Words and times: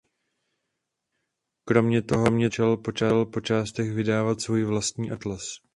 Kromě 1.65 2.01
toho 2.01 2.25
začal 2.41 2.77
po 3.25 3.41
částech 3.41 3.93
vydávat 3.93 4.41
svůj 4.41 4.63
vlastní 4.63 5.11
atlas. 5.11 5.41